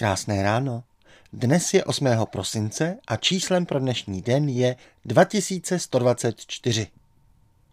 [0.00, 0.82] Krásné ráno.
[1.32, 2.06] Dnes je 8.
[2.30, 6.86] prosince a číslem pro dnešní den je 2124.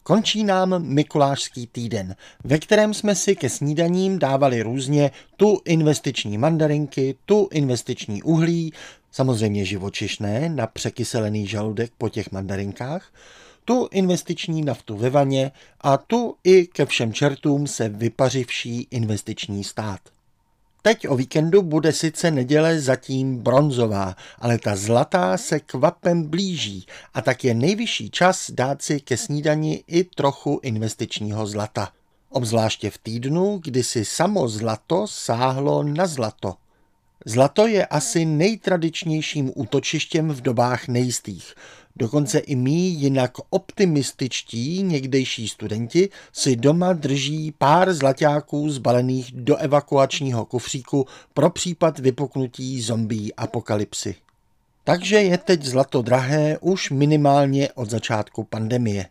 [0.03, 7.15] Končí nám Mikulášský týden, ve kterém jsme si ke snídaním dávali různě tu investiční mandarinky,
[7.25, 8.73] tu investiční uhlí,
[9.11, 13.13] samozřejmě živočišné na překyselený žaludek po těch mandarinkách,
[13.65, 15.51] tu investiční naftu ve vaně
[15.81, 19.99] a tu i ke všem čertům se vypařivší investiční stát.
[20.87, 27.21] Teď o víkendu bude sice neděle zatím bronzová, ale ta zlatá se kvapem blíží a
[27.21, 31.91] tak je nejvyšší čas dát si ke snídani i trochu investičního zlata.
[32.29, 36.55] Obzvláště v týdnu, kdy si samo zlato sáhlo na zlato.
[37.25, 41.53] Zlato je asi nejtradičnějším útočištěm v dobách nejistých.
[41.95, 50.45] Dokonce i mý jinak optimističtí někdejší studenti si doma drží pár zlaťáků zbalených do evakuačního
[50.45, 54.15] kufříku pro případ vypuknutí zombie apokalypsy.
[54.83, 59.05] Takže je teď zlato drahé už minimálně od začátku pandemie.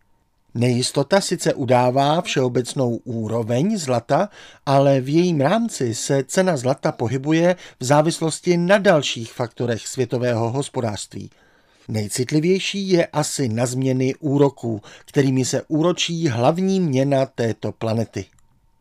[0.57, 4.29] Nejistota sice udává všeobecnou úroveň zlata,
[4.67, 11.31] ale v jejím rámci se cena zlata pohybuje v závislosti na dalších faktorech světového hospodářství–
[11.89, 18.25] Nejcitlivější je asi na změny úroků, kterými se úročí hlavní měna této planety.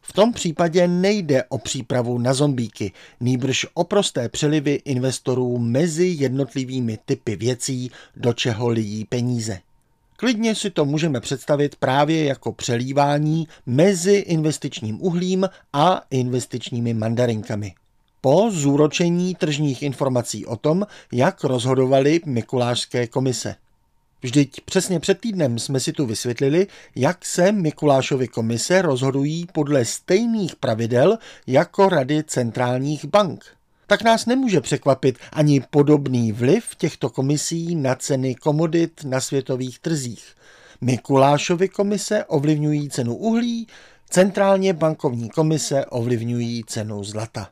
[0.01, 6.99] V tom případě nejde o přípravu na zombíky, nýbrž o prosté přelivy investorů mezi jednotlivými
[7.05, 9.59] typy věcí, do čeho lijí peníze.
[10.17, 17.73] Klidně si to můžeme představit právě jako přelívání mezi investičním uhlím a investičními mandarinkami
[18.25, 23.55] po zúročení tržních informací o tom, jak rozhodovaly Mikulášské komise.
[24.21, 30.55] Vždyť přesně před týdnem jsme si tu vysvětlili, jak se Mikulášovy komise rozhodují podle stejných
[30.55, 33.54] pravidel jako rady centrálních bank.
[33.87, 40.35] Tak nás nemůže překvapit ani podobný vliv těchto komisí na ceny komodit na světových trzích.
[40.81, 43.67] Mikulášovy komise ovlivňují cenu uhlí,
[44.09, 47.49] centrálně bankovní komise ovlivňují cenu zlata.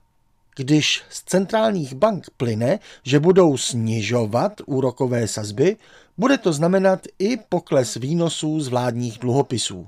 [0.55, 5.77] Když z centrálních bank plyne, že budou snižovat úrokové sazby,
[6.17, 9.87] bude to znamenat i pokles výnosů z vládních dluhopisů.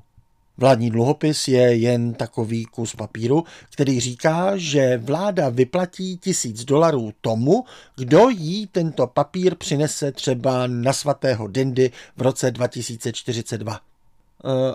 [0.57, 3.43] Vládní dluhopis je jen takový kus papíru,
[3.73, 10.93] který říká, že vláda vyplatí tisíc dolarů tomu, kdo jí tento papír přinese třeba na
[10.93, 13.75] svatého Dindy v roce 2042.
[13.75, 13.79] E,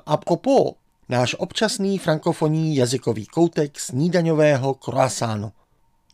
[0.07, 0.75] a popo,
[1.09, 5.53] náš občasný frankofonní jazykový koutek snídaňového croissánu.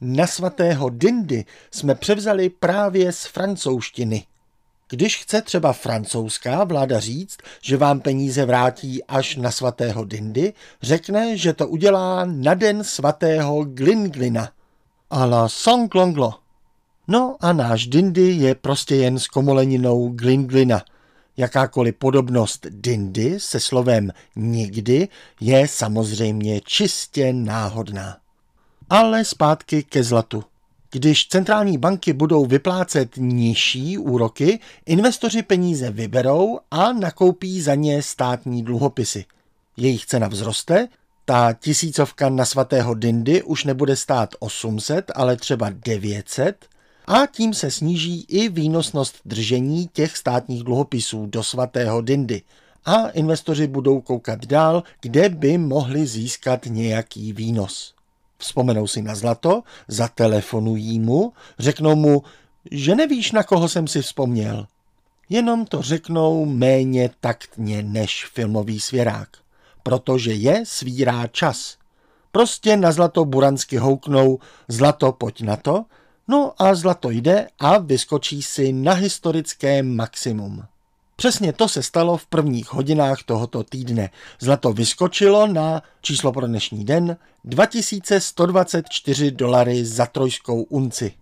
[0.01, 4.27] Na svatého Dindy jsme převzali právě z francouzštiny.
[4.89, 10.53] Když chce třeba francouzská vláda říct, že vám peníze vrátí až na svatého Dindy,
[10.83, 14.51] řekne, že to udělá na den svatého Glinglina.
[15.11, 16.35] A la Sanglonglo.
[17.09, 20.85] No a náš Dindy je prostě jen s komoleninou Glinglina.
[21.37, 25.09] Jakákoliv podobnost Dindy se slovem nikdy
[25.41, 28.17] je samozřejmě čistě náhodná.
[28.91, 30.45] Ale zpátky ke zlatu.
[30.97, 38.63] Když centrální banky budou vyplácet nižší úroky, investoři peníze vyberou a nakoupí za ně státní
[38.63, 39.25] dluhopisy.
[39.77, 40.89] Jejich cena vzroste,
[41.25, 46.67] ta tisícovka na svatého Dindy už nebude stát 800, ale třeba 900
[47.07, 52.43] a tím se sníží i výnosnost držení těch státních dluhopisů do svatého Dindy.
[52.85, 57.96] A investoři budou koukat dál, kde by mohli získat nějaký výnos.
[58.39, 62.23] Vzpomenou si na zlato, zatelefonují mu, řeknou mu,
[62.71, 64.67] že nevíš, na koho jsem si vzpomněl.
[65.29, 69.29] Jenom to řeknou méně taktně než filmový svěrák,
[69.83, 71.77] protože je svírá čas.
[72.33, 75.85] Prostě na zlato buransky houknou, zlato pojď na to,
[76.29, 80.65] no a zlato jde a vyskočí si na historické maximum.
[81.17, 84.11] Přesně to se stalo v prvních hodinách tohoto týdne.
[84.41, 91.13] Zlato vyskočilo na číslo pro dnešní den 2124 dolary za trojskou unci.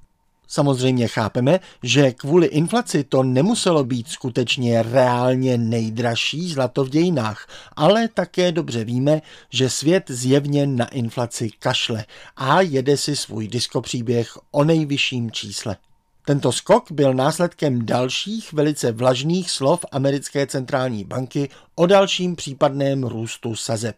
[0.48, 8.08] Samozřejmě chápeme, že kvůli inflaci to nemuselo být skutečně reálně nejdražší zlato v dějinách, ale
[8.08, 12.04] také dobře víme, že svět zjevně na inflaci kašle
[12.36, 15.76] a jede si svůj diskopříběh o nejvyšším čísle.
[16.26, 23.56] Tento skok byl následkem dalších velice vlažných slov americké centrální banky o dalším případném růstu
[23.56, 23.96] sazeb.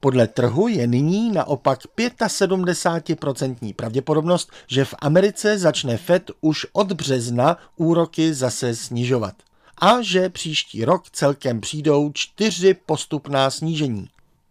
[0.00, 7.56] Podle trhu je nyní naopak 75% pravděpodobnost, že v Americe začne Fed už od března
[7.76, 9.34] úroky zase snižovat
[9.78, 14.08] a že příští rok celkem přijdou čtyři postupná snížení.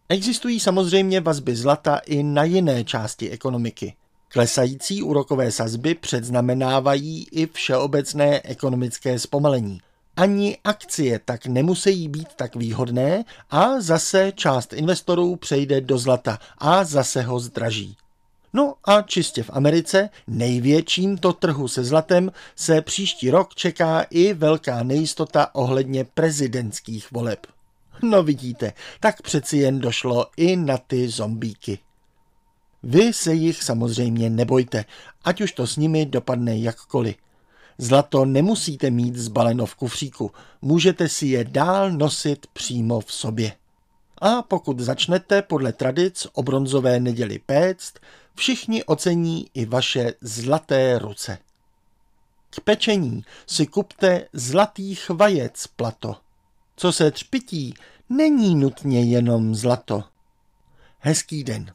[0.09, 3.95] Existují samozřejmě vazby zlata i na jiné části ekonomiky.
[4.37, 9.81] Klesající úrokové sazby předznamenávají i všeobecné ekonomické zpomalení.
[10.17, 16.83] Ani akcie tak nemusí být tak výhodné a zase část investorů přejde do zlata a
[16.83, 17.97] zase ho zdraží.
[18.53, 24.33] No a čistě v Americe, největším to trhu se zlatem, se příští rok čeká i
[24.33, 27.47] velká nejistota ohledně prezidentských voleb.
[28.01, 31.79] No vidíte, tak přeci jen došlo i na ty zombíky.
[32.89, 34.85] Vy se jich samozřejmě nebojte,
[35.23, 37.15] ať už to s nimi dopadne jakkoliv.
[37.77, 40.31] Zlato nemusíte mít zbaleno v kufříku,
[40.61, 43.51] můžete si je dál nosit přímo v sobě.
[44.17, 47.99] A pokud začnete podle tradic o bronzové neděli péct,
[48.35, 51.37] všichni ocení i vaše zlaté ruce.
[52.49, 56.15] K pečení si kupte zlatých vajec plato.
[56.75, 57.73] Co se třpití,
[58.09, 60.03] není nutně jenom zlato.
[60.99, 61.73] Hezký den.